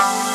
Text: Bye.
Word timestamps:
Bye. 0.00 0.29